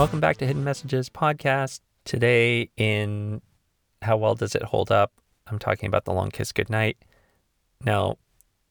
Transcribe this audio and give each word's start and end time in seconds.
Welcome 0.00 0.18
back 0.18 0.38
to 0.38 0.46
Hidden 0.46 0.64
Messages 0.64 1.10
podcast. 1.10 1.80
Today, 2.06 2.70
in 2.78 3.42
How 4.00 4.16
Well 4.16 4.34
Does 4.34 4.54
It 4.54 4.62
Hold 4.62 4.90
Up? 4.90 5.12
I'm 5.46 5.58
talking 5.58 5.88
about 5.88 6.06
The 6.06 6.14
Long 6.14 6.30
Kiss 6.30 6.52
Goodnight. 6.52 6.96
Now, 7.84 8.16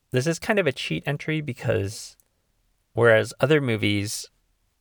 this 0.09 0.25
is 0.25 0.39
kind 0.39 0.57
of 0.57 0.65
a 0.65 0.71
cheat 0.71 1.03
entry 1.05 1.41
because 1.41 2.17
whereas 2.93 3.31
other 3.39 3.61
movies 3.61 4.25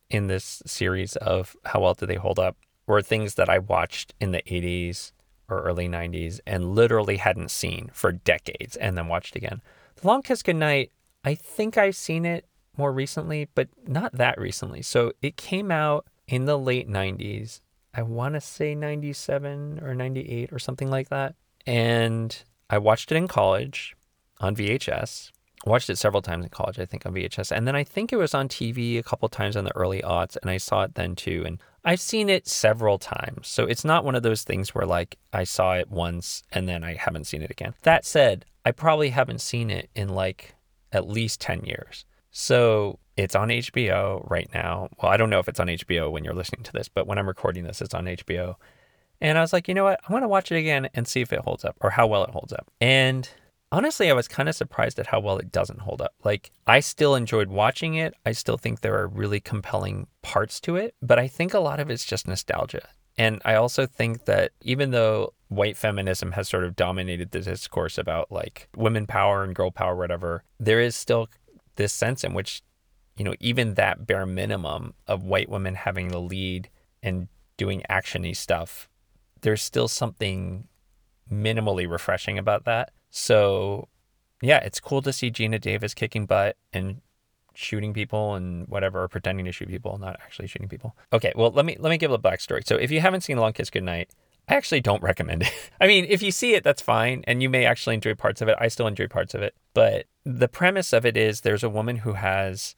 in 0.09 0.25
this 0.25 0.63
series 0.65 1.15
of 1.17 1.55
How 1.65 1.81
Well 1.81 1.93
Do 1.93 2.07
They 2.07 2.15
Hold 2.15 2.39
Up 2.39 2.57
were 2.87 3.03
things 3.03 3.35
that 3.35 3.47
I 3.47 3.59
watched 3.59 4.15
in 4.19 4.31
the 4.31 4.41
80s 4.41 5.11
or 5.49 5.61
early 5.61 5.87
90s 5.87 6.39
and 6.47 6.73
literally 6.73 7.17
hadn't 7.17 7.51
seen 7.51 7.91
for 7.93 8.11
decades 8.11 8.75
and 8.75 8.97
then 8.97 9.07
watched 9.07 9.35
again. 9.35 9.61
The 9.97 10.07
Long 10.07 10.23
Kiss 10.23 10.41
Goodnight, 10.41 10.93
I 11.23 11.35
think 11.35 11.77
I've 11.77 11.95
seen 11.95 12.25
it 12.25 12.47
more 12.75 12.91
recently, 12.91 13.49
but 13.53 13.67
not 13.85 14.13
that 14.13 14.39
recently. 14.39 14.81
So 14.81 15.11
it 15.21 15.37
came 15.37 15.69
out 15.69 16.07
in 16.29 16.45
the 16.45 16.57
late 16.57 16.87
90s. 16.87 17.59
I 17.93 18.03
want 18.03 18.35
to 18.35 18.41
say 18.41 18.75
97 18.75 19.79
or 19.83 19.95
98 19.95 20.53
or 20.53 20.59
something 20.59 20.89
like 20.89 21.09
that. 21.09 21.35
And 21.65 22.43
I 22.69 22.77
watched 22.77 23.11
it 23.11 23.15
in 23.15 23.27
college 23.27 23.95
on 24.39 24.55
VHS. 24.55 25.31
watched 25.65 25.89
it 25.89 25.97
several 25.97 26.21
times 26.21 26.45
in 26.45 26.49
college, 26.49 26.79
I 26.79 26.85
think, 26.85 27.05
on 27.05 27.13
VHS. 27.13 27.51
And 27.51 27.67
then 27.67 27.75
I 27.75 27.83
think 27.83 28.13
it 28.13 28.17
was 28.17 28.33
on 28.33 28.47
TV 28.47 28.97
a 28.99 29.03
couple 29.03 29.27
times 29.27 29.55
in 29.55 29.65
the 29.65 29.75
early 29.75 30.01
aughts, 30.01 30.37
and 30.41 30.49
I 30.49 30.57
saw 30.57 30.83
it 30.83 30.95
then 30.95 31.15
too. 31.15 31.43
And 31.45 31.59
I've 31.83 31.99
seen 31.99 32.29
it 32.29 32.47
several 32.47 32.99
times. 32.99 33.47
So 33.47 33.65
it's 33.65 33.83
not 33.83 34.05
one 34.05 34.15
of 34.15 34.23
those 34.23 34.43
things 34.43 34.73
where 34.75 34.85
like 34.85 35.17
I 35.33 35.43
saw 35.43 35.73
it 35.73 35.89
once 35.89 36.43
and 36.51 36.69
then 36.69 36.83
I 36.83 36.93
haven't 36.93 37.25
seen 37.25 37.41
it 37.41 37.49
again. 37.49 37.73
That 37.81 38.05
said, 38.05 38.45
I 38.65 38.71
probably 38.71 39.09
haven't 39.09 39.41
seen 39.41 39.69
it 39.69 39.89
in 39.95 40.09
like 40.09 40.55
at 40.91 41.07
least 41.07 41.41
10 41.41 41.65
years. 41.65 42.05
So 42.31 42.99
it's 43.19 43.35
on 43.35 43.49
HBO 43.49 44.27
right 44.29 44.49
now. 44.53 44.87
Well, 45.01 45.11
I 45.11 45.17
don't 45.17 45.29
know 45.29 45.39
if 45.39 45.49
it's 45.49 45.59
on 45.59 45.67
HBO 45.67 46.09
when 46.09 46.23
you're 46.23 46.33
listening 46.33 46.63
to 46.63 46.71
this, 46.71 46.87
but 46.87 47.05
when 47.05 47.17
I'm 47.17 47.27
recording 47.27 47.65
this, 47.65 47.81
it's 47.81 47.93
on 47.93 48.05
HBO. 48.05 48.55
And 49.19 49.37
I 49.37 49.41
was 49.41 49.51
like, 49.51 49.67
you 49.67 49.73
know 49.73 49.83
what? 49.83 49.99
I 50.07 50.13
want 50.13 50.23
to 50.23 50.29
watch 50.29 50.51
it 50.51 50.57
again 50.57 50.89
and 50.93 51.05
see 51.05 51.19
if 51.19 51.33
it 51.33 51.41
holds 51.41 51.65
up 51.65 51.75
or 51.81 51.89
how 51.89 52.07
well 52.07 52.23
it 52.23 52.29
holds 52.29 52.53
up. 52.53 52.71
And 52.79 53.29
honestly, 53.73 54.09
I 54.09 54.13
was 54.13 54.29
kind 54.29 54.47
of 54.47 54.55
surprised 54.55 54.99
at 54.99 55.07
how 55.07 55.19
well 55.19 55.37
it 55.37 55.51
doesn't 55.51 55.81
hold 55.81 56.01
up. 56.01 56.13
Like, 56.23 56.51
I 56.65 56.79
still 56.79 57.13
enjoyed 57.13 57.49
watching 57.49 57.95
it. 57.95 58.13
I 58.25 58.31
still 58.31 58.57
think 58.57 58.79
there 58.79 58.97
are 58.97 59.07
really 59.07 59.41
compelling 59.41 60.07
parts 60.21 60.61
to 60.61 60.77
it, 60.77 60.95
but 61.01 61.19
I 61.19 61.27
think 61.27 61.53
a 61.53 61.59
lot 61.59 61.81
of 61.81 61.89
it's 61.89 62.05
just 62.05 62.25
nostalgia. 62.25 62.87
And 63.17 63.41
I 63.43 63.55
also 63.55 63.85
think 63.85 64.25
that 64.25 64.51
even 64.61 64.91
though 64.91 65.33
white 65.49 65.75
feminism 65.75 66.31
has 66.31 66.47
sort 66.47 66.63
of 66.63 66.77
dominated 66.77 67.31
the 67.31 67.41
discourse 67.41 67.97
about 67.97 68.31
like 68.31 68.69
women 68.77 69.05
power 69.07 69.43
and 69.43 69.53
girl 69.53 69.71
power, 69.71 69.93
whatever, 69.93 70.45
there 70.57 70.79
is 70.79 70.95
still 70.95 71.27
this 71.75 71.91
sense 71.91 72.23
in 72.23 72.33
which, 72.33 72.61
you 73.19 73.25
know, 73.25 73.35
even 73.41 73.73
that 73.73 74.07
bare 74.07 74.25
minimum 74.25 74.93
of 75.05 75.25
white 75.25 75.49
women 75.49 75.75
having 75.75 76.07
the 76.07 76.21
lead 76.21 76.69
and 77.03 77.27
doing 77.57 77.83
actiony 77.89 78.35
stuff, 78.35 78.87
there's 79.41 79.61
still 79.61 79.89
something 79.89 80.69
minimally 81.29 81.87
refreshing 81.87 82.37
about 82.37 82.63
that. 82.63 82.91
So, 83.09 83.89
yeah, 84.41 84.59
it's 84.59 84.79
cool 84.79 85.01
to 85.01 85.11
see 85.11 85.29
Geena 85.29 85.59
Davis 85.59 85.93
kicking 85.93 86.27
butt 86.27 86.55
and 86.71 87.01
shooting 87.53 87.93
people 87.93 88.35
and 88.35 88.65
whatever, 88.69 89.05
pretending 89.09 89.45
to 89.45 89.51
shoot 89.51 89.67
people, 89.67 89.97
not 89.97 90.17
actually 90.23 90.47
shooting 90.47 90.69
people. 90.69 90.95
Okay, 91.11 91.33
well, 91.35 91.51
let 91.51 91.65
me 91.65 91.75
let 91.77 91.89
me 91.89 91.97
give 91.97 92.11
a 92.11 92.17
backstory. 92.17 92.65
So, 92.65 92.77
if 92.77 92.89
you 92.89 93.01
haven't 93.01 93.21
seen 93.21 93.37
Long 93.37 93.51
Kiss 93.51 93.69
Goodnight, 93.69 94.11
I 94.47 94.55
actually 94.55 94.79
don't 94.79 95.03
recommend 95.03 95.41
it. 95.41 95.51
I 95.81 95.87
mean, 95.87 96.05
if 96.07 96.21
you 96.21 96.31
see 96.31 96.53
it, 96.53 96.63
that's 96.63 96.81
fine, 96.81 97.25
and 97.27 97.43
you 97.43 97.49
may 97.49 97.65
actually 97.65 97.95
enjoy 97.95 98.15
parts 98.15 98.41
of 98.41 98.47
it. 98.47 98.55
I 98.61 98.69
still 98.69 98.87
enjoy 98.87 99.07
parts 99.07 99.33
of 99.33 99.41
it, 99.41 99.55
but 99.73 100.05
the 100.23 100.47
premise 100.47 100.93
of 100.93 101.05
it 101.05 101.17
is 101.17 101.41
there's 101.41 101.65
a 101.65 101.69
woman 101.69 101.97
who 101.97 102.13
has 102.13 102.75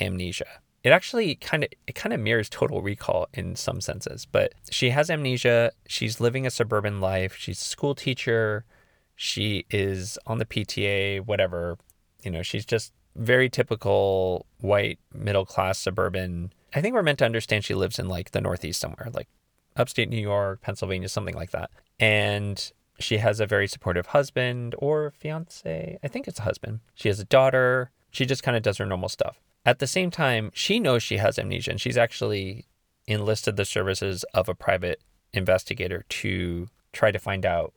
amnesia. 0.00 0.60
It 0.84 0.90
actually 0.90 1.34
kind 1.34 1.64
of 1.64 1.70
it 1.86 1.94
kind 1.94 2.12
of 2.12 2.20
mirrors 2.20 2.48
Total 2.48 2.80
Recall 2.80 3.28
in 3.34 3.56
some 3.56 3.80
senses, 3.80 4.26
but 4.26 4.54
she 4.70 4.90
has 4.90 5.10
amnesia. 5.10 5.72
She's 5.86 6.20
living 6.20 6.46
a 6.46 6.50
suburban 6.50 7.00
life. 7.00 7.36
She's 7.36 7.60
a 7.60 7.64
school 7.64 7.94
teacher. 7.94 8.64
She 9.16 9.66
is 9.70 10.18
on 10.26 10.38
the 10.38 10.44
PTA, 10.46 11.26
whatever. 11.26 11.78
You 12.22 12.30
know, 12.30 12.42
she's 12.42 12.64
just 12.64 12.92
very 13.16 13.50
typical 13.50 14.46
white 14.58 15.00
middle 15.12 15.44
class 15.44 15.78
suburban. 15.78 16.52
I 16.74 16.80
think 16.80 16.94
we're 16.94 17.02
meant 17.02 17.18
to 17.18 17.24
understand 17.24 17.64
she 17.64 17.74
lives 17.74 17.98
in 17.98 18.08
like 18.08 18.30
the 18.30 18.40
Northeast 18.40 18.80
somewhere, 18.80 19.08
like 19.12 19.28
upstate 19.76 20.08
New 20.08 20.20
York, 20.20 20.60
Pennsylvania, 20.62 21.08
something 21.08 21.34
like 21.34 21.50
that. 21.50 21.70
And 21.98 22.70
she 23.00 23.18
has 23.18 23.40
a 23.40 23.46
very 23.46 23.66
supportive 23.66 24.06
husband 24.06 24.74
or 24.78 25.12
fiance. 25.16 25.98
I 26.02 26.08
think 26.08 26.28
it's 26.28 26.38
a 26.38 26.42
husband. 26.42 26.80
She 26.94 27.08
has 27.08 27.20
a 27.20 27.24
daughter. 27.24 27.90
She 28.10 28.26
just 28.26 28.42
kind 28.42 28.56
of 28.56 28.62
does 28.62 28.78
her 28.78 28.86
normal 28.86 29.08
stuff. 29.08 29.40
At 29.68 29.80
the 29.80 29.86
same 29.86 30.10
time, 30.10 30.50
she 30.54 30.80
knows 30.80 31.02
she 31.02 31.18
has 31.18 31.38
amnesia 31.38 31.72
and 31.72 31.78
she's 31.78 31.98
actually 31.98 32.64
enlisted 33.06 33.56
the 33.56 33.66
services 33.66 34.24
of 34.32 34.48
a 34.48 34.54
private 34.54 35.02
investigator 35.34 36.06
to 36.08 36.68
try 36.94 37.10
to 37.10 37.18
find 37.18 37.44
out 37.44 37.74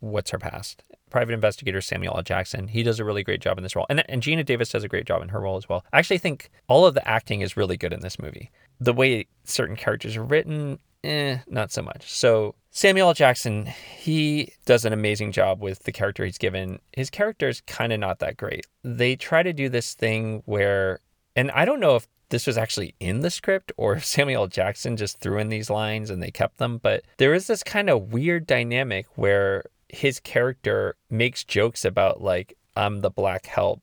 what's 0.00 0.30
her 0.30 0.38
past. 0.38 0.82
Private 1.10 1.34
investigator 1.34 1.82
Samuel 1.82 2.16
L. 2.16 2.22
Jackson. 2.22 2.68
He 2.68 2.82
does 2.82 2.98
a 2.98 3.04
really 3.04 3.22
great 3.22 3.42
job 3.42 3.58
in 3.58 3.62
this 3.62 3.76
role. 3.76 3.84
And, 3.90 4.02
and 4.08 4.22
Geena 4.22 4.42
Davis 4.42 4.70
does 4.70 4.84
a 4.84 4.88
great 4.88 5.04
job 5.04 5.20
in 5.20 5.28
her 5.28 5.40
role 5.40 5.58
as 5.58 5.68
well. 5.68 5.84
I 5.92 5.98
actually 5.98 6.16
think 6.16 6.50
all 6.66 6.86
of 6.86 6.94
the 6.94 7.06
acting 7.06 7.42
is 7.42 7.58
really 7.58 7.76
good 7.76 7.92
in 7.92 8.00
this 8.00 8.18
movie. 8.18 8.50
The 8.80 8.94
way 8.94 9.26
certain 9.44 9.76
characters 9.76 10.16
are 10.16 10.24
written, 10.24 10.78
eh, 11.04 11.40
not 11.46 11.72
so 11.72 11.82
much. 11.82 12.10
So 12.10 12.54
Samuel 12.70 13.08
L. 13.08 13.14
Jackson, 13.14 13.66
he 13.66 14.54
does 14.64 14.86
an 14.86 14.94
amazing 14.94 15.32
job 15.32 15.60
with 15.60 15.82
the 15.82 15.92
character 15.92 16.24
he's 16.24 16.38
given. 16.38 16.78
His 16.92 17.10
character 17.10 17.48
is 17.48 17.60
kind 17.60 17.92
of 17.92 18.00
not 18.00 18.20
that 18.20 18.38
great. 18.38 18.66
They 18.82 19.14
try 19.14 19.42
to 19.42 19.52
do 19.52 19.68
this 19.68 19.92
thing 19.92 20.42
where, 20.46 21.00
and 21.36 21.50
I 21.50 21.64
don't 21.64 21.80
know 21.80 21.96
if 21.96 22.06
this 22.30 22.46
was 22.46 22.58
actually 22.58 22.94
in 23.00 23.20
the 23.20 23.30
script 23.30 23.72
or 23.76 23.94
if 23.94 24.04
Samuel 24.14 24.42
L. 24.42 24.48
Jackson 24.48 24.96
just 24.96 25.18
threw 25.18 25.38
in 25.38 25.48
these 25.48 25.70
lines 25.70 26.10
and 26.10 26.22
they 26.22 26.30
kept 26.30 26.58
them, 26.58 26.78
but 26.78 27.04
there 27.18 27.34
is 27.34 27.46
this 27.46 27.62
kind 27.62 27.88
of 27.90 28.12
weird 28.12 28.46
dynamic 28.46 29.06
where 29.14 29.64
his 29.88 30.20
character 30.20 30.96
makes 31.10 31.44
jokes 31.44 31.84
about 31.84 32.20
like 32.20 32.56
I'm 32.76 33.00
the 33.00 33.10
black 33.10 33.46
help. 33.46 33.80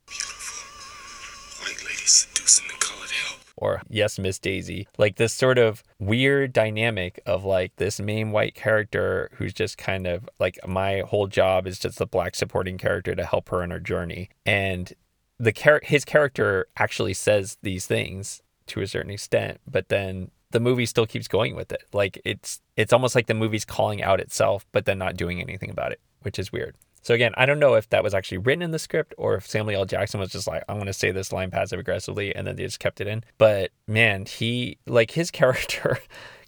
White 1.62 1.82
lady 1.84 2.06
seducing 2.06 2.68
the 2.68 2.74
colored 2.80 3.12
help. 3.12 3.40
Or 3.56 3.82
yes, 3.90 4.20
Miss 4.20 4.38
Daisy. 4.38 4.88
Like 4.98 5.16
this 5.16 5.32
sort 5.34 5.58
of 5.58 5.82
weird 6.00 6.52
dynamic 6.52 7.22
of 7.26 7.46
like 7.46 7.76
this 7.78 8.02
main 8.02 8.32
white 8.32 8.54
character 8.54 9.30
who's 9.36 9.54
just 9.54 9.78
kind 9.78 10.06
of 10.08 10.28
like 10.40 10.60
my 10.68 11.02
whole 11.08 11.28
job 11.28 11.68
is 11.68 11.80
just 11.80 12.00
the 12.00 12.06
black 12.06 12.36
supporting 12.36 12.78
character 12.78 13.16
to 13.16 13.26
help 13.26 13.48
her 13.50 13.64
in 13.64 13.72
her 13.72 13.80
journey. 13.80 14.30
And 14.46 14.92
the 15.42 15.52
char- 15.52 15.82
his 15.84 16.06
character 16.06 16.68
actually 16.78 17.16
says 17.16 17.58
these 17.64 17.88
things 17.88 18.44
to 18.68 18.82
a 18.82 18.88
certain 18.88 19.12
extent, 19.12 19.60
but 19.70 19.90
then 19.90 20.30
the 20.52 20.60
movie 20.60 20.86
still 20.86 21.08
keeps 21.08 21.28
going 21.28 21.56
with 21.56 21.72
it. 21.72 21.84
Like 21.94 22.22
it's 22.24 22.62
it's 22.78 22.94
almost 22.94 23.16
like 23.16 23.26
the 23.26 23.34
movie's 23.34 23.66
calling 23.66 24.04
out 24.04 24.20
itself, 24.20 24.66
but 24.72 24.86
then 24.86 25.00
not 25.00 25.18
doing 25.18 25.42
anything 25.42 25.72
about 25.72 25.92
it, 25.92 26.00
which 26.22 26.38
is 26.38 26.52
weird. 26.52 26.76
So 27.02 27.16
again, 27.16 27.34
I 27.36 27.48
don't 27.48 27.58
know 27.58 27.74
if 27.74 27.90
that 27.90 28.04
was 28.04 28.14
actually 28.14 28.38
written 28.38 28.62
in 28.62 28.70
the 28.70 28.78
script 28.78 29.16
or 29.18 29.34
if 29.34 29.48
Samuel 29.48 29.80
L. 29.82 29.86
Jackson 29.86 30.20
was 30.20 30.32
just 30.32 30.46
like, 30.46 30.64
I'm 30.70 30.78
gonna 30.78 30.94
say 30.94 31.10
this 31.10 31.34
line 31.34 31.50
passive 31.50 31.80
aggressively, 31.80 32.36
and 32.36 32.46
then 32.46 32.56
they 32.56 32.64
just 32.64 32.80
kept 32.80 33.02
it 33.02 33.08
in. 33.08 33.24
But 33.40 33.72
man, 33.88 34.26
he 34.26 34.78
like 34.86 35.12
his 35.12 35.32
character 35.42 35.98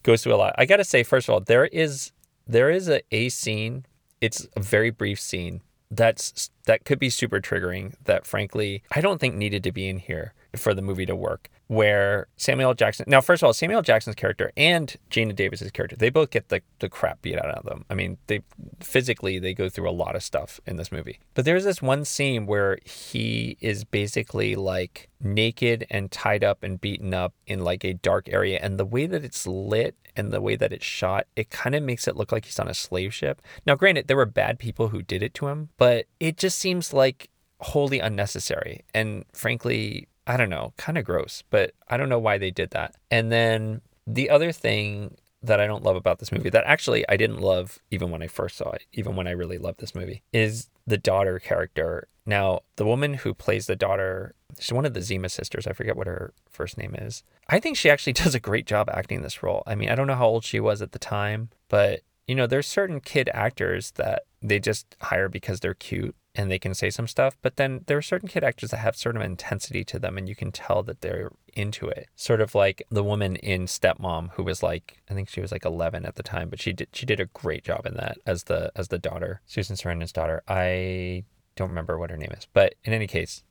goes 0.04 0.22
through 0.22 0.36
a 0.36 0.38
lot. 0.38 0.54
I 0.60 0.66
gotta 0.66 0.84
say, 0.84 1.02
first 1.02 1.28
of 1.28 1.34
all, 1.34 1.40
there 1.40 1.66
is 1.66 2.12
there 2.46 2.70
is 2.70 2.88
a, 2.90 3.02
a 3.12 3.30
scene. 3.30 3.88
It's 4.22 4.48
a 4.56 4.62
very 4.62 4.92
brief 4.92 5.20
scene 5.20 5.62
that's 5.96 6.50
that 6.66 6.86
could 6.86 7.00
be 7.00 7.10
super 7.10 7.40
triggering. 7.40 7.96
That 8.06 8.26
frankly, 8.26 8.84
I 8.92 9.02
don't 9.02 9.20
think 9.20 9.36
needed 9.36 9.64
to 9.64 9.72
be 9.72 9.88
in 9.88 9.98
here 9.98 10.34
for 10.56 10.74
the 10.74 10.82
movie 10.82 11.06
to 11.06 11.16
work 11.16 11.50
where 11.68 12.28
Samuel 12.38 12.74
Jackson. 12.74 13.06
Now, 13.08 13.22
first 13.22 13.42
of 13.42 13.48
all, 13.48 13.54
Samuel 13.54 13.82
Jackson's 13.82 14.16
character 14.16 14.52
and 14.58 14.96
Geena 15.10 15.36
Davis's 15.36 15.72
character, 15.72 15.96
they 15.96 16.10
both 16.10 16.30
get 16.30 16.50
the, 16.50 16.62
the 16.80 16.90
crap 16.90 17.22
beat 17.22 17.38
out 17.38 17.50
of 17.50 17.66
them. 17.66 17.86
I 17.90 17.94
mean, 17.94 18.18
they 18.28 18.42
physically 18.80 19.40
they 19.40 19.54
go 19.54 19.70
through 19.70 19.90
a 19.90 19.92
lot 19.92 20.16
of 20.16 20.24
stuff 20.24 20.60
in 20.66 20.76
this 20.76 20.92
movie. 20.92 21.20
But 21.34 21.46
there's 21.46 21.64
this 21.64 21.82
one 21.82 22.06
scene 22.06 22.46
where 22.46 22.78
he 22.86 23.58
is 23.62 23.84
basically 23.84 24.56
like 24.56 25.10
naked 25.22 25.88
and 25.90 26.12
tied 26.12 26.44
up 26.44 26.64
and 26.64 26.82
beaten 26.82 27.14
up 27.14 27.34
in 27.48 27.64
like 27.64 27.84
a 27.84 27.94
dark 27.94 28.28
area, 28.30 28.60
and 28.62 28.78
the 28.78 28.86
way 28.86 29.06
that 29.06 29.24
it's 29.24 29.48
lit 29.48 29.96
and 30.16 30.32
the 30.32 30.42
way 30.42 30.56
that 30.56 30.74
it's 30.74 30.86
shot, 30.86 31.28
it 31.36 31.50
kind 31.50 31.76
of 31.76 31.82
makes 31.82 32.08
it 32.08 32.16
look 32.16 32.32
like 32.32 32.46
he's 32.46 32.60
on 32.60 32.68
a 32.68 32.74
slave 32.74 33.14
ship. 33.14 33.42
Now, 33.66 33.76
granted, 33.76 34.08
there 34.08 34.18
were 34.18 34.26
bad 34.26 34.60
people 34.60 34.90
who 34.90 35.02
did 35.02 35.24
it 35.24 35.34
to 35.36 35.48
him, 35.48 35.70
but 35.78 36.06
it 36.20 36.38
just 36.38 36.60
seems 36.60 36.94
like 36.94 37.30
wholly 37.60 38.00
unnecessary 38.00 38.82
and 38.94 39.24
frankly 39.32 40.08
I 40.26 40.38
don't 40.38 40.50
know, 40.50 40.74
kind 40.78 40.98
of 40.98 41.06
gross, 41.06 41.44
but 41.50 41.74
I 41.90 41.98
don't 41.98 42.10
know 42.10 42.20
why 42.20 42.38
they 42.38 42.52
did 42.52 42.72
that. 42.72 42.96
And 43.12 43.32
then 43.32 43.82
the 44.08 44.30
other 44.30 44.52
thing 44.52 45.18
that 45.42 45.60
I 45.60 45.68
don't 45.68 45.84
love 45.84 45.98
about 45.98 46.20
this 46.20 46.32
movie, 46.32 46.50
that 46.50 46.64
actually 46.66 47.08
I 47.10 47.18
didn't 47.18 47.42
love 47.42 47.80
even 47.92 48.10
when 48.10 48.24
I 48.24 48.28
first 48.28 48.58
saw 48.58 48.72
it, 48.72 48.86
even 48.94 49.16
when 49.16 49.28
I 49.28 49.32
really 49.32 49.58
loved 49.58 49.80
this 49.80 49.94
movie, 49.94 50.24
is 50.32 50.70
the 50.88 50.98
daughter 50.98 51.40
character. 51.40 52.08
Now, 52.26 52.62
the 52.78 52.86
woman 52.86 53.16
who 53.16 53.34
plays 53.34 53.68
the 53.68 53.76
daughter, 53.76 54.34
she's 54.58 54.72
one 54.72 54.86
of 54.86 54.94
the 54.94 55.02
Zima 55.02 55.28
sisters. 55.28 55.68
I 55.68 55.74
forget 55.74 55.98
what 55.98 56.08
her 56.08 56.34
first 56.50 56.78
name 56.78 56.96
is. 56.98 57.24
I 57.50 57.60
think 57.60 57.76
she 57.76 57.90
actually 57.90 58.14
does 58.24 58.34
a 58.34 58.40
great 58.40 58.66
job 58.66 58.90
acting 58.92 59.22
this 59.22 59.44
role. 59.44 59.64
I 59.68 59.76
mean, 59.76 59.90
I 59.90 59.96
don't 59.96 60.08
know 60.08 60.16
how 60.16 60.28
old 60.28 60.46
she 60.46 60.62
was 60.62 60.82
at 60.82 60.94
the 60.94 61.00
time, 61.00 61.50
but 61.68 62.02
you 62.28 62.36
know, 62.36 62.48
there's 62.48 62.68
certain 62.68 63.02
kid 63.02 63.30
actors 63.34 63.92
that 63.92 64.24
they 64.42 64.60
just 64.60 64.96
hire 65.02 65.28
because 65.28 65.60
they're 65.60 65.74
cute 65.74 66.16
and 66.36 66.50
they 66.50 66.60
can 66.60 66.74
say 66.74 66.90
some 66.90 67.08
stuff, 67.08 67.38
but 67.42 67.58
then 67.58 67.84
there 67.88 67.98
are 67.98 68.02
certain 68.02 68.28
kid 68.28 68.44
actors 68.44 68.72
that 68.72 68.78
have 68.78 68.96
sort 68.96 69.16
of 69.16 69.22
intensity 69.22 69.84
to 69.84 70.00
them 70.00 70.18
and 70.18 70.28
you 70.28 70.36
can 70.36 70.52
tell 70.52 70.82
that 70.84 71.02
they're 71.02 71.32
into 71.54 71.88
it. 71.88 72.08
Sort 72.16 72.42
of 72.42 72.56
like 72.56 72.82
the 72.90 73.04
woman 73.04 73.36
in 73.38 73.66
Stepmom 73.66 74.32
who 74.34 74.44
was 74.44 74.64
like 74.64 75.02
I 75.10 75.14
think 75.14 75.30
she 75.30 75.42
was 75.42 75.52
like 75.52 75.66
11 75.66 76.06
at 76.06 76.16
the 76.16 76.24
time, 76.24 76.50
but 76.50 76.60
she 76.60 76.74
did 76.74 76.90
she 76.94 77.06
did 77.06 77.20
a 77.20 77.26
great 77.26 77.64
job 77.64 77.86
in 77.86 77.96
that 77.96 78.18
as 78.26 78.46
the 78.46 78.72
as 78.76 78.88
the 78.88 79.00
daughter, 79.00 79.42
Susan 79.46 79.76
Sarandon's 79.76 80.12
daughter. 80.12 80.42
I 80.48 81.26
don't 81.56 81.70
remember 81.70 81.98
what 81.98 82.10
her 82.10 82.18
name 82.18 82.34
is, 82.36 82.48
but 82.54 82.76
in 82.84 82.94
any 82.94 83.08
case, 83.08 83.44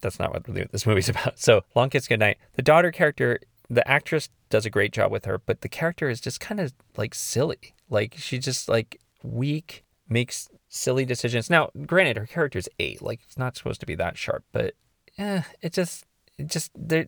that's 0.00 0.18
not 0.18 0.32
what 0.32 0.44
this 0.44 0.86
movie's 0.86 1.08
about. 1.14 1.38
So, 1.38 1.62
Long 1.74 1.90
Kiss 1.90 2.08
Goodnight. 2.08 2.38
The 2.54 2.62
daughter 2.62 2.90
character, 2.90 3.40
the 3.68 3.86
actress 3.88 4.28
does 4.50 4.66
a 4.66 4.70
great 4.70 4.92
job 4.92 5.10
with 5.10 5.24
her, 5.24 5.38
but 5.38 5.62
the 5.62 5.68
character 5.68 6.08
is 6.08 6.20
just 6.20 6.40
kind 6.40 6.60
of 6.60 6.72
like 6.96 7.14
silly. 7.14 7.74
Like 7.88 8.14
she's 8.16 8.44
just 8.44 8.68
like 8.68 9.00
weak, 9.22 9.84
makes 10.08 10.48
silly 10.76 11.04
decisions. 11.04 11.50
Now, 11.50 11.70
granted, 11.86 12.16
her 12.16 12.26
character's 12.26 12.68
eight, 12.78 13.02
like 13.02 13.20
it's 13.24 13.38
not 13.38 13.56
supposed 13.56 13.80
to 13.80 13.86
be 13.86 13.94
that 13.96 14.16
sharp, 14.16 14.44
but 14.52 14.74
eh, 15.18 15.42
it 15.62 15.72
just, 15.72 16.04
it 16.38 16.48
just, 16.48 16.70
there, 16.74 17.06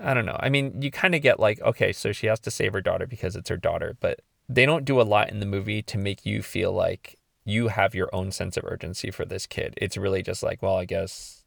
I 0.00 0.14
don't 0.14 0.26
know. 0.26 0.38
I 0.40 0.48
mean, 0.48 0.80
you 0.80 0.90
kind 0.90 1.14
of 1.14 1.22
get 1.22 1.38
like, 1.38 1.60
okay, 1.62 1.92
so 1.92 2.12
she 2.12 2.26
has 2.26 2.40
to 2.40 2.50
save 2.50 2.72
her 2.72 2.80
daughter 2.80 3.06
because 3.06 3.36
it's 3.36 3.50
her 3.50 3.56
daughter, 3.56 3.96
but 4.00 4.20
they 4.48 4.66
don't 4.66 4.84
do 4.84 5.00
a 5.00 5.02
lot 5.02 5.30
in 5.30 5.40
the 5.40 5.46
movie 5.46 5.82
to 5.82 5.98
make 5.98 6.26
you 6.26 6.42
feel 6.42 6.72
like 6.72 7.18
you 7.44 7.68
have 7.68 7.94
your 7.94 8.08
own 8.12 8.32
sense 8.32 8.56
of 8.56 8.64
urgency 8.64 9.10
for 9.10 9.24
this 9.24 9.46
kid. 9.46 9.74
It's 9.76 9.96
really 9.96 10.22
just 10.22 10.42
like, 10.42 10.62
well, 10.62 10.76
I 10.76 10.86
guess 10.86 11.43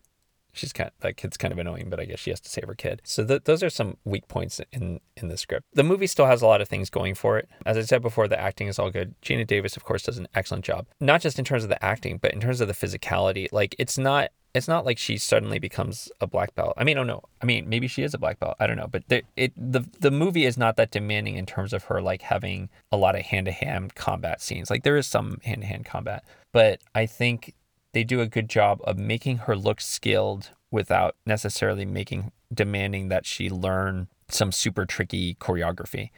she's 0.58 0.74
kind 0.74 0.88
of, 0.88 0.94
that 1.02 1.18
kid's 1.18 1.38
kind 1.38 1.52
of 1.52 1.58
annoying, 1.58 1.90
but 1.90 2.00
I 2.00 2.06
guess 2.06 2.20
she 2.20 2.30
has 2.30 2.40
to 2.42 2.50
save 2.50 2.66
her 2.68 2.76
kid. 2.76 3.02
So 3.04 3.26
th- 3.26 3.44
those 3.44 3.64
are 3.64 3.70
some 3.70 3.98
weak 4.06 4.28
points 4.28 4.60
in 4.72 5.00
in 5.16 5.28
the 5.30 5.38
script. 5.38 5.66
The 5.74 5.84
movie 5.84 6.08
still 6.08 6.26
has 6.26 6.42
a 6.42 6.48
lot 6.48 6.62
of 6.62 6.68
things 6.68 6.90
going 6.90 7.16
for 7.16 7.38
it. 7.38 7.50
As 7.66 7.78
I 7.78 7.82
said 7.82 8.02
before, 8.02 8.28
the 8.28 8.40
acting 8.40 8.68
is 8.68 8.80
all 8.80 8.92
good. 8.92 9.16
Geena 9.22 9.46
Davis, 9.46 9.78
of 9.78 9.84
course, 9.84 10.04
does 10.04 10.18
an 10.18 10.28
excellent 10.36 10.66
job, 10.66 10.88
not 11.00 11.22
just 11.22 11.40
in 11.40 11.46
terms 11.46 11.64
of 11.64 11.70
the 11.70 11.84
acting, 11.84 12.18
but 12.18 12.34
in 12.34 12.40
terms 12.40 12.62
of 12.62 12.68
the 12.68 12.74
physicality. 12.74 13.48
Like 13.52 13.76
it's 13.80 13.98
not 13.98 14.30
it's 14.54 14.68
not 14.68 14.86
like 14.86 14.98
she 14.98 15.18
suddenly 15.18 15.60
becomes 15.60 16.12
a 16.20 16.28
black 16.28 16.56
belt. 16.56 16.74
I 16.78 16.84
mean, 16.84 16.98
oh 16.98 17.04
no, 17.04 17.22
I 17.42 17.46
mean 17.46 17.70
maybe 17.70 17.88
she 17.88 18.04
is 18.04 18.14
a 18.14 18.18
black 18.18 18.40
belt. 18.40 18.56
I 18.60 18.68
don't 18.68 18.78
know, 18.78 18.88
but 18.88 19.08
the, 19.08 19.24
it 19.36 19.54
the 19.56 19.88
the 20.00 20.12
movie 20.12 20.46
is 20.46 20.58
not 20.58 20.78
that 20.78 20.92
demanding 20.92 21.36
in 21.36 21.46
terms 21.46 21.74
of 21.74 21.86
her 21.86 22.02
like 22.02 22.24
having 22.24 22.70
a 22.92 22.98
lot 22.98 23.16
of 23.16 23.22
hand 23.22 23.46
to 23.46 23.52
hand 23.52 23.96
combat 23.96 24.42
scenes. 24.42 24.70
Like 24.70 24.84
there 24.84 24.98
is 24.98 25.08
some 25.08 25.40
hand 25.44 25.62
to 25.62 25.68
hand 25.68 25.86
combat, 25.86 26.24
but 26.52 26.82
I 26.96 27.06
think 27.06 27.54
they 27.98 28.04
do 28.04 28.22
a 28.22 28.28
good 28.28 28.48
job 28.48 28.80
of 28.84 28.96
making 28.96 29.38
her 29.40 29.56
look 29.56 29.82
skilled 29.82 30.52
without 30.70 31.16
necessarily 31.26 31.84
making 31.84 32.32
demanding 32.54 33.08
that 33.10 33.26
she 33.26 33.50
learn 33.50 34.08
some 34.28 34.52
super 34.52 34.86
tricky 34.86 35.34
choreography. 35.34 36.12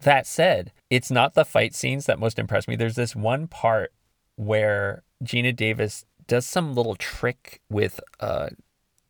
That 0.00 0.26
said, 0.26 0.72
it's 0.88 1.10
not 1.10 1.34
the 1.34 1.44
fight 1.44 1.74
scenes 1.74 2.06
that 2.06 2.18
most 2.18 2.38
impress 2.38 2.66
me. 2.66 2.74
There's 2.74 2.94
this 2.94 3.14
one 3.14 3.48
part 3.48 3.92
where 4.36 5.02
Geena 5.22 5.54
Davis 5.54 6.06
does 6.26 6.46
some 6.46 6.74
little 6.74 6.94
trick 6.94 7.60
with 7.68 8.00
uh, 8.18 8.48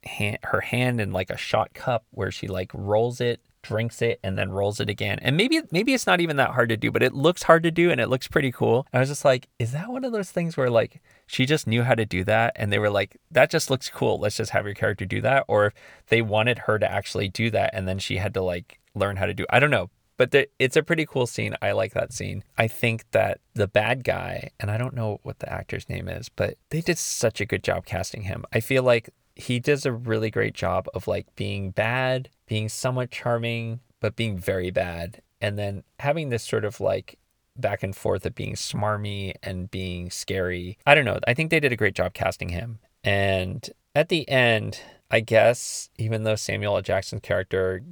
hand, 0.03 0.39
her 0.47 0.63
hand 0.63 1.01
in 1.01 1.13
like 1.13 1.31
a 1.31 1.37
shot 1.37 1.75
cup 1.75 2.07
where 2.11 2.33
she 2.33 2.49
like 2.49 2.73
rolls 2.75 3.21
it 3.21 3.41
drinks 3.67 4.01
it 4.01 4.21
and 4.23 4.39
then 4.39 4.51
rolls 4.51 4.81
it 4.81 4.89
again. 4.89 5.19
And 5.23 5.37
maybe 5.37 5.61
maybe 5.71 5.93
it's 5.93 6.07
not 6.07 6.21
even 6.21 6.37
that 6.37 6.51
hard 6.51 6.69
to 6.69 6.77
do, 6.77 6.91
but 6.91 7.03
it 7.03 7.15
looks 7.15 7.43
hard 7.43 7.63
to 7.65 7.71
do 7.71 7.91
and 7.91 8.01
it 8.01 8.09
looks 8.09 8.29
pretty 8.29 8.53
cool. 8.53 8.87
I 8.93 9.01
was 9.01 9.09
just 9.09 9.25
like, 9.25 9.49
is 9.59 9.73
that 9.73 9.91
one 9.91 10.05
of 10.05 10.13
those 10.13 10.31
things 10.31 10.57
where 10.57 10.71
like 10.71 11.01
she 11.27 11.47
just 11.47 11.67
knew 11.67 11.83
how 11.83 11.95
to 11.95 12.07
do 12.07 12.23
that 12.25 12.53
and 12.57 12.73
they 12.73 12.79
were 12.79 12.91
like, 12.91 13.17
that 13.31 13.51
just 13.51 13.71
looks 13.71 13.91
cool. 13.91 14.19
Let's 14.19 14.37
just 14.37 14.53
have 14.53 14.65
your 14.65 14.75
character 14.75 15.05
do 15.05 15.21
that. 15.23 15.45
Or 15.49 15.67
if 15.67 15.75
they 16.09 16.23
wanted 16.23 16.61
her 16.61 16.79
to 16.79 16.91
actually 16.91 17.29
do 17.29 17.51
that 17.51 17.71
and 17.73 17.89
then 17.89 17.99
she 17.99 18.19
had 18.19 18.35
to 18.35 18.43
like 18.43 18.79
learn 18.95 19.17
how 19.17 19.27
to 19.27 19.35
do. 19.35 19.45
I 19.51 19.59
don't 19.59 19.71
know. 19.71 19.91
But 20.19 20.31
the, 20.31 20.49
it's 20.59 20.77
a 20.77 20.83
pretty 20.83 21.05
cool 21.05 21.27
scene. 21.27 21.57
I 21.61 21.73
like 21.73 21.93
that 21.93 22.13
scene. 22.13 22.43
I 22.57 22.69
think 22.69 23.05
that 23.11 23.41
the 23.53 23.69
bad 23.69 24.03
guy, 24.03 24.51
and 24.59 24.71
I 24.71 24.79
don't 24.79 24.95
know 24.95 25.21
what 25.25 25.41
the 25.41 25.53
actor's 25.53 25.91
name 25.91 26.09
is, 26.09 26.31
but 26.31 26.57
they 26.71 26.81
did 26.81 26.97
such 26.97 27.43
a 27.43 27.45
good 27.45 27.63
job 27.63 27.85
casting 27.85 28.23
him. 28.23 28.45
I 28.51 28.61
feel 28.61 28.83
like 28.83 29.11
he 29.35 29.61
does 29.61 29.85
a 29.85 29.93
really 29.93 30.31
great 30.31 30.55
job 30.55 30.89
of 30.95 31.07
like 31.07 31.27
being 31.37 31.71
bad, 31.71 32.31
being 32.47 32.69
somewhat 32.69 33.11
charming, 33.11 33.81
but 34.01 34.17
being 34.17 34.39
very 34.39 34.71
bad. 34.71 35.23
And 35.41 35.59
then 35.59 35.83
having 36.01 36.31
this 36.31 36.43
sort 36.43 36.65
of 36.65 36.81
like 36.81 37.19
back 37.57 37.83
and 37.83 37.95
forth 37.95 38.25
of 38.27 38.35
being 38.35 38.55
smarmy 38.55 39.35
and 39.43 39.71
being 39.71 40.11
scary. 40.11 40.79
I 40.87 40.95
don't 40.95 41.05
know. 41.05 41.19
I 41.27 41.35
think 41.35 41.51
they 41.51 41.61
did 41.61 41.73
a 41.73 41.77
great 41.77 41.95
job 41.95 42.15
casting 42.15 42.51
him. 42.51 42.79
And 43.03 43.69
at 43.95 44.09
the 44.09 44.29
end, 44.29 44.81
I 45.11 45.21
guess, 45.21 45.91
even 45.99 46.25
though 46.25 46.37
Samuel 46.37 46.77
L. 46.77 46.83
Jackson's 46.83 47.23
character 47.23 47.83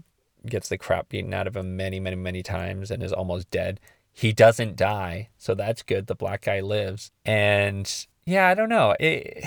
gets 0.46 0.68
the 0.68 0.78
crap 0.78 1.08
beaten 1.08 1.32
out 1.32 1.46
of 1.46 1.56
him 1.56 1.76
many, 1.76 2.00
many, 2.00 2.16
many 2.16 2.42
times 2.42 2.90
and 2.90 3.02
is 3.02 3.12
almost 3.12 3.50
dead, 3.50 3.80
he 4.12 4.32
doesn't 4.32 4.76
die. 4.76 5.30
So 5.38 5.54
that's 5.54 5.82
good. 5.82 6.06
The 6.06 6.14
black 6.14 6.42
guy 6.42 6.60
lives. 6.60 7.10
And 7.24 7.90
yeah, 8.26 8.48
I 8.48 8.54
don't 8.54 8.68
know. 8.68 8.94
It 9.00 9.44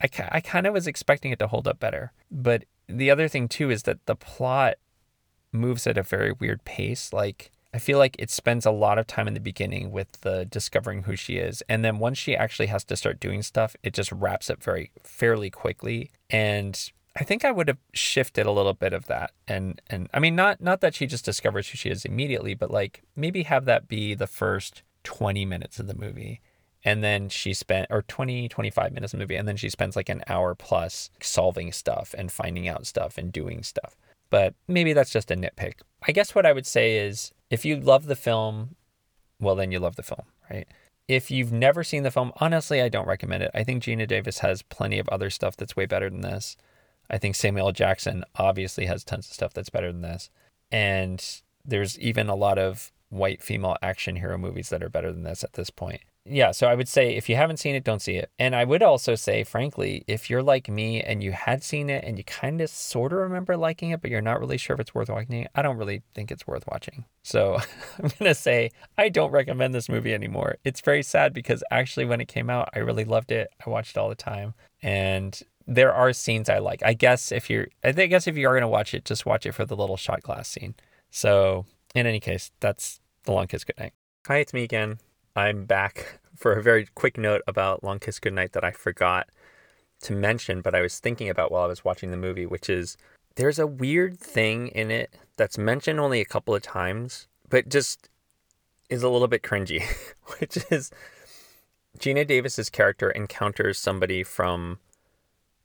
I, 0.00 0.08
I 0.30 0.40
kind 0.40 0.66
of 0.66 0.74
was 0.74 0.86
expecting 0.86 1.32
it 1.32 1.38
to 1.38 1.46
hold 1.46 1.66
up 1.66 1.80
better. 1.80 2.12
But 2.30 2.64
the 2.88 3.10
other 3.10 3.28
thing, 3.28 3.48
too, 3.48 3.70
is 3.70 3.84
that 3.84 4.04
the 4.06 4.16
plot 4.16 4.76
moves 5.52 5.86
at 5.86 5.98
a 5.98 6.02
very 6.02 6.32
weird 6.32 6.64
pace. 6.64 7.12
Like, 7.12 7.50
I 7.74 7.78
feel 7.78 7.98
like 7.98 8.16
it 8.18 8.30
spends 8.30 8.64
a 8.64 8.70
lot 8.70 8.98
of 8.98 9.06
time 9.06 9.28
in 9.28 9.34
the 9.34 9.40
beginning 9.40 9.90
with 9.90 10.20
the 10.22 10.44
discovering 10.44 11.02
who 11.02 11.16
she 11.16 11.36
is. 11.36 11.62
And 11.68 11.84
then 11.84 11.98
once 11.98 12.18
she 12.18 12.36
actually 12.36 12.68
has 12.68 12.84
to 12.84 12.96
start 12.96 13.20
doing 13.20 13.42
stuff, 13.42 13.76
it 13.82 13.92
just 13.92 14.10
wraps 14.12 14.48
up 14.48 14.62
very 14.62 14.92
fairly 15.04 15.50
quickly. 15.50 16.10
And 16.30 16.90
I 17.16 17.24
think 17.24 17.44
I 17.44 17.50
would 17.50 17.68
have 17.68 17.78
shifted 17.92 18.46
a 18.46 18.50
little 18.50 18.74
bit 18.74 18.92
of 18.92 19.06
that. 19.06 19.32
And 19.48 19.80
and 19.88 20.08
I 20.14 20.20
mean 20.20 20.34
not 20.34 20.60
not 20.60 20.80
that 20.80 20.94
she 20.94 21.06
just 21.06 21.24
discovers 21.24 21.68
who 21.68 21.76
she 21.76 21.90
is 21.90 22.04
immediately, 22.04 22.54
but 22.54 22.70
like 22.70 23.02
maybe 23.14 23.42
have 23.42 23.64
that 23.66 23.88
be 23.88 24.14
the 24.14 24.26
first 24.26 24.82
20 25.04 25.44
minutes 25.44 25.78
of 25.78 25.86
the 25.86 25.94
movie 25.94 26.40
and 26.86 27.02
then 27.02 27.28
she 27.28 27.52
spent 27.52 27.88
or 27.90 28.02
20 28.02 28.48
25 28.48 28.92
minutes 28.92 29.12
of 29.12 29.18
the 29.18 29.24
movie 29.24 29.34
and 29.34 29.48
then 29.48 29.56
she 29.56 29.68
spends 29.68 29.96
like 29.96 30.08
an 30.08 30.22
hour 30.28 30.54
plus 30.54 31.10
solving 31.20 31.72
stuff 31.72 32.14
and 32.16 32.30
finding 32.30 32.68
out 32.68 32.86
stuff 32.86 33.18
and 33.18 33.32
doing 33.32 33.62
stuff. 33.62 33.96
But 34.30 34.54
maybe 34.68 34.92
that's 34.92 35.10
just 35.10 35.30
a 35.30 35.36
nitpick. 35.36 35.80
I 36.06 36.12
guess 36.12 36.34
what 36.34 36.46
i 36.46 36.52
would 36.52 36.66
say 36.66 36.96
is 36.96 37.32
if 37.50 37.64
you 37.64 37.76
love 37.78 38.06
the 38.06 38.16
film 38.16 38.76
well 39.40 39.56
then 39.56 39.72
you 39.72 39.80
love 39.80 39.96
the 39.96 40.02
film 40.04 40.22
right? 40.48 40.66
If 41.08 41.30
you've 41.30 41.52
never 41.52 41.84
seen 41.84 42.04
the 42.04 42.10
film 42.10 42.32
honestly 42.40 42.80
i 42.80 42.88
don't 42.88 43.08
recommend 43.08 43.42
it. 43.42 43.50
I 43.52 43.64
think 43.64 43.82
geena 43.82 44.06
davis 44.06 44.38
has 44.38 44.62
plenty 44.62 45.00
of 45.00 45.08
other 45.08 45.28
stuff 45.28 45.56
that's 45.56 45.76
way 45.76 45.86
better 45.86 46.08
than 46.08 46.20
this. 46.20 46.56
I 47.10 47.18
think 47.18 47.34
samuel 47.34 47.72
jackson 47.72 48.24
obviously 48.36 48.86
has 48.86 49.02
tons 49.02 49.26
of 49.26 49.32
stuff 49.32 49.52
that's 49.52 49.70
better 49.70 49.90
than 49.90 50.02
this. 50.02 50.30
And 50.70 51.24
there's 51.64 51.98
even 51.98 52.28
a 52.28 52.36
lot 52.36 52.58
of 52.58 52.92
white 53.08 53.42
female 53.42 53.76
action 53.82 54.16
hero 54.16 54.38
movies 54.38 54.68
that 54.68 54.84
are 54.84 54.88
better 54.88 55.12
than 55.12 55.24
this 55.24 55.42
at 55.42 55.54
this 55.54 55.70
point 55.70 56.02
yeah, 56.28 56.50
so 56.50 56.66
I 56.66 56.74
would 56.74 56.88
say 56.88 57.14
if 57.14 57.28
you 57.28 57.36
haven't 57.36 57.58
seen 57.58 57.74
it, 57.74 57.84
don't 57.84 58.02
see 58.02 58.16
it. 58.16 58.30
And 58.38 58.54
I 58.54 58.64
would 58.64 58.82
also 58.82 59.14
say, 59.14 59.44
frankly, 59.44 60.04
if 60.06 60.28
you're 60.28 60.42
like 60.42 60.68
me 60.68 61.00
and 61.00 61.22
you 61.22 61.32
had 61.32 61.62
seen 61.62 61.88
it 61.88 62.04
and 62.04 62.18
you 62.18 62.24
kind 62.24 62.60
of 62.60 62.68
sort 62.68 63.12
of 63.12 63.18
remember 63.18 63.56
liking 63.56 63.90
it, 63.90 64.00
but 64.00 64.10
you're 64.10 64.20
not 64.20 64.40
really 64.40 64.58
sure 64.58 64.74
if 64.74 64.80
it's 64.80 64.94
worth 64.94 65.08
watching, 65.08 65.46
I 65.54 65.62
don't 65.62 65.76
really 65.76 66.02
think 66.14 66.30
it's 66.30 66.46
worth 66.46 66.64
watching. 66.66 67.04
So 67.22 67.56
I'm 68.02 68.08
going 68.18 68.30
to 68.30 68.34
say 68.34 68.70
I 68.98 69.08
don't 69.08 69.30
recommend 69.30 69.74
this 69.74 69.88
movie 69.88 70.14
anymore. 70.14 70.56
It's 70.64 70.80
very 70.80 71.02
sad 71.02 71.32
because 71.32 71.62
actually, 71.70 72.06
when 72.06 72.20
it 72.20 72.28
came 72.28 72.50
out, 72.50 72.70
I 72.74 72.80
really 72.80 73.04
loved 73.04 73.30
it. 73.30 73.48
I 73.64 73.70
watched 73.70 73.96
it 73.96 74.00
all 74.00 74.08
the 74.08 74.14
time. 74.14 74.54
And 74.82 75.40
there 75.66 75.94
are 75.94 76.12
scenes 76.12 76.48
I 76.48 76.58
like. 76.58 76.82
I 76.82 76.94
guess 76.94 77.30
if 77.30 77.48
you're, 77.48 77.68
I 77.84 77.92
guess 77.92 78.26
if 78.26 78.36
you 78.36 78.48
are 78.48 78.52
going 78.52 78.62
to 78.62 78.68
watch 78.68 78.94
it, 78.94 79.04
just 79.04 79.26
watch 79.26 79.46
it 79.46 79.52
for 79.52 79.64
the 79.64 79.76
little 79.76 79.96
shot 79.96 80.22
glass 80.22 80.48
scene. 80.48 80.74
So 81.10 81.66
in 81.94 82.06
any 82.06 82.20
case, 82.20 82.50
that's 82.60 83.00
The 83.24 83.32
Long 83.32 83.46
Kiss 83.46 83.64
Goodnight. 83.64 83.92
Hi, 84.26 84.38
it's 84.38 84.52
me 84.52 84.64
again. 84.64 84.98
I'm 85.36 85.66
back 85.66 86.18
for 86.34 86.54
a 86.54 86.62
very 86.62 86.88
quick 86.94 87.18
note 87.18 87.42
about 87.46 87.84
Long 87.84 87.98
Kiss 87.98 88.18
Goodnight 88.18 88.52
that 88.52 88.64
I 88.64 88.70
forgot 88.70 89.28
to 90.00 90.14
mention, 90.14 90.62
but 90.62 90.74
I 90.74 90.80
was 90.80 90.98
thinking 90.98 91.28
about 91.28 91.52
while 91.52 91.64
I 91.64 91.68
was 91.68 91.84
watching 91.84 92.10
the 92.10 92.16
movie, 92.16 92.46
which 92.46 92.70
is 92.70 92.96
there's 93.34 93.58
a 93.58 93.66
weird 93.66 94.18
thing 94.18 94.68
in 94.68 94.90
it 94.90 95.14
that's 95.36 95.58
mentioned 95.58 96.00
only 96.00 96.22
a 96.22 96.24
couple 96.24 96.54
of 96.54 96.62
times, 96.62 97.28
but 97.50 97.68
just 97.68 98.08
is 98.88 99.02
a 99.02 99.10
little 99.10 99.28
bit 99.28 99.42
cringy, 99.42 99.82
which 100.38 100.56
is 100.70 100.90
Geena 101.98 102.26
Davis's 102.26 102.70
character 102.70 103.10
encounters 103.10 103.78
somebody 103.78 104.22
from 104.22 104.78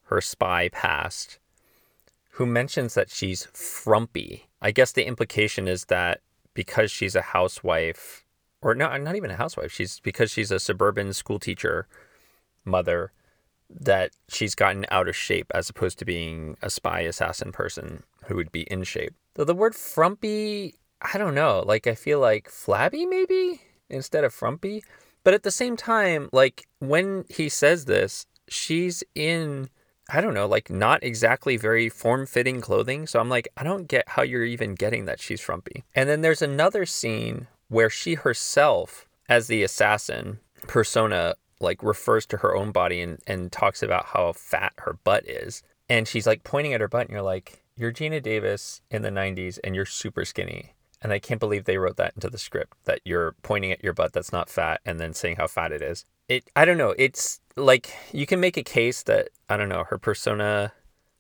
her 0.08 0.20
spy 0.20 0.68
past 0.68 1.40
who 2.32 2.46
mentions 2.46 2.94
that 2.94 3.10
she's 3.10 3.46
frumpy. 3.54 4.50
I 4.62 4.72
guess 4.72 4.92
the 4.92 5.08
implication 5.08 5.70
is 5.70 5.86
that 5.86 6.20
because 6.54 6.92
she's 6.92 7.16
a 7.16 7.22
housewife, 7.22 8.21
or 8.62 8.75
not 8.75 9.01
not 9.01 9.15
even 9.15 9.32
a 9.32 9.36
housewife. 9.36 9.72
She's 9.72 10.00
because 10.00 10.32
she's 10.32 10.51
a 10.51 10.60
suburban 10.60 11.13
school 11.13 11.39
teacher 11.39 11.88
mother 12.65 13.12
that 13.70 14.12
she's 14.27 14.56
gotten 14.56 14.86
out 14.91 15.08
of 15.08 15.15
shape 15.15 15.51
as 15.53 15.70
opposed 15.70 15.98
to 16.00 16.06
being 16.06 16.58
a 16.62 16.70
spy 16.70 17.01
assassin 17.01 17.51
person 17.51 18.03
who 18.25 18.36
would 18.36 18.51
be 18.51 18.63
in 18.63 18.84
shape. 18.84 19.13
Though 19.36 19.46
the 19.46 19.56
word 19.56 19.75
frumpy, 19.75 20.75
I 21.01 21.18
don't 21.18 21.36
know, 21.36 21.63
like 21.65 21.88
I 21.88 21.96
feel 21.96 22.20
like 22.20 22.50
flabby 22.50 23.06
maybe 23.06 23.62
instead 23.89 24.24
of 24.24 24.34
frumpy. 24.34 24.84
But 25.24 25.34
at 25.34 25.44
the 25.44 25.51
same 25.51 25.77
time, 25.77 26.30
like 26.34 26.68
when 26.80 27.25
he 27.30 27.48
says 27.48 27.86
this, 27.86 28.25
she's 28.48 29.03
in 29.15 29.70
I 30.13 30.20
don't 30.20 30.34
know, 30.34 30.48
like 30.48 30.70
not 30.70 31.03
exactly 31.03 31.56
very 31.56 31.88
form 31.88 32.25
fitting 32.25 32.60
clothing. 32.60 33.08
So 33.08 33.20
I'm 33.20 33.30
like, 33.30 33.48
I 33.56 33.63
don't 33.63 33.88
get 33.88 34.10
how 34.10 34.24
you're 34.24 34.44
even 34.44 34.75
getting 34.75 35.06
that 35.06 35.22
she's 35.22 35.39
frumpy. 35.39 35.86
And 35.96 36.10
then 36.10 36.20
there's 36.20 36.41
another 36.41 36.86
scene 36.86 37.48
where 37.72 37.90
she 37.90 38.16
herself, 38.16 39.08
as 39.30 39.48
the 39.48 39.63
assassin 39.63 40.40
persona, 40.68 41.36
like 41.62 41.82
refers 41.82 42.25
to 42.25 42.38
her 42.38 42.54
own 42.54 42.72
body 42.72 43.00
and, 43.00 43.20
and 43.25 43.50
talks 43.50 43.82
about 43.82 44.08
how 44.08 44.34
fat 44.34 44.74
her 44.80 45.00
butt 45.06 45.25
is. 45.25 45.63
And 45.88 46.06
she's 46.06 46.28
like 46.28 46.44
pointing 46.44 46.74
at 46.74 46.82
her 46.82 46.90
butt 46.90 47.04
and 47.04 47.12
you're 47.12 47.22
like, 47.22 47.63
You're 47.78 47.94
Geena 47.94 48.22
Davis 48.22 48.82
in 48.92 49.04
the 49.04 49.10
90s 49.10 49.58
and 49.63 49.74
you're 49.74 49.86
super 49.86 50.25
skinny. 50.25 50.74
And 51.01 51.13
I 51.13 51.20
can't 51.20 51.40
believe 51.40 51.63
they 51.63 51.78
wrote 51.78 51.96
that 51.96 52.13
into 52.13 52.30
the 52.30 52.38
script 52.38 52.78
that 52.84 53.00
you're 53.06 53.36
pointing 53.42 53.72
at 53.72 53.82
your 53.82 53.94
butt 53.94 54.12
that's 54.12 54.34
not 54.34 54.50
fat 54.50 54.82
and 54.86 55.00
then 55.00 55.13
saying 55.13 55.38
how 55.38 55.48
fat 55.48 55.72
it 55.72 55.82
is. 55.82 56.06
It 56.28 56.44
I 56.58 56.66
don't 56.66 56.78
know. 56.78 56.94
It's 56.98 57.40
like 57.56 57.96
you 58.12 58.25
can 58.25 58.42
make 58.42 58.58
a 58.58 58.63
case 58.63 59.01
that 59.04 59.30
I 59.50 59.56
don't 59.56 59.70
know, 59.70 59.86
her 59.86 59.98
persona 59.98 60.74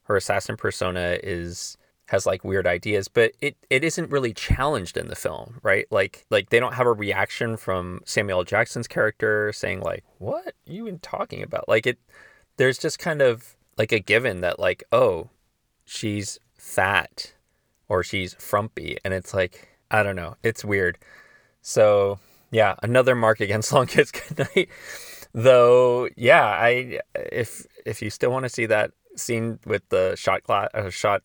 her 0.03 0.17
assassin 0.17 0.57
persona 0.57 1.17
is 1.23 1.77
has 2.11 2.25
like 2.25 2.43
weird 2.43 2.67
ideas, 2.67 3.07
but 3.07 3.31
it, 3.39 3.55
it 3.69 3.85
isn't 3.85 4.11
really 4.11 4.33
challenged 4.33 4.97
in 4.97 5.07
the 5.07 5.15
film, 5.15 5.61
right? 5.63 5.85
Like 5.91 6.25
like 6.29 6.49
they 6.49 6.59
don't 6.59 6.73
have 6.73 6.85
a 6.85 6.91
reaction 6.91 7.55
from 7.55 8.01
Samuel 8.05 8.43
Jackson's 8.43 8.87
character 8.89 9.53
saying 9.53 9.79
like, 9.79 10.03
"What 10.17 10.47
are 10.47 10.53
you 10.65 10.87
even 10.87 10.99
talking 10.99 11.41
about?" 11.41 11.69
Like 11.69 11.87
it 11.87 11.99
there's 12.57 12.77
just 12.77 12.99
kind 12.99 13.21
of 13.21 13.55
like 13.77 13.93
a 13.93 13.99
given 13.99 14.41
that 14.41 14.59
like, 14.59 14.83
"Oh, 14.91 15.29
she's 15.85 16.37
fat 16.57 17.31
or 17.87 18.03
she's 18.03 18.33
frumpy." 18.33 18.97
And 19.05 19.13
it's 19.13 19.33
like, 19.33 19.69
I 19.89 20.03
don't 20.03 20.17
know. 20.17 20.35
It's 20.43 20.65
weird. 20.65 20.97
So, 21.61 22.19
yeah, 22.51 22.75
another 22.83 23.15
mark 23.15 23.39
against 23.39 23.71
Long 23.73 23.87
Kiss 23.87 24.11
Goodnight. 24.11 24.67
Though, 25.33 26.09
yeah, 26.17 26.45
I 26.45 26.99
if 27.15 27.65
if 27.85 28.01
you 28.01 28.09
still 28.09 28.31
want 28.31 28.43
to 28.43 28.49
see 28.49 28.65
that 28.65 28.91
scene 29.15 29.59
with 29.65 29.87
the 29.87 30.15
shot 30.17 30.43
glass 30.43 30.67
uh, 30.73 30.89
shot 30.89 31.23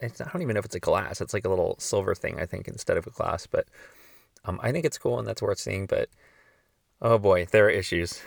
it's, 0.00 0.20
I 0.20 0.28
don't 0.30 0.42
even 0.42 0.54
know 0.54 0.60
if 0.60 0.64
it's 0.64 0.74
a 0.74 0.80
glass. 0.80 1.20
It's 1.20 1.34
like 1.34 1.44
a 1.44 1.48
little 1.48 1.76
silver 1.78 2.14
thing, 2.14 2.38
I 2.40 2.46
think, 2.46 2.68
instead 2.68 2.96
of 2.96 3.06
a 3.06 3.10
glass. 3.10 3.46
But 3.46 3.66
um, 4.44 4.60
I 4.62 4.72
think 4.72 4.84
it's 4.84 4.98
cool 4.98 5.18
and 5.18 5.26
that's 5.26 5.42
worth 5.42 5.58
seeing. 5.58 5.86
But 5.86 6.08
oh 7.02 7.18
boy, 7.18 7.46
there 7.50 7.66
are 7.66 7.70
issues. 7.70 8.20